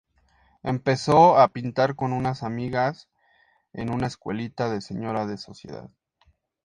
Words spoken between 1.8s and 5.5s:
con unas amigas en "una escuelita de señora de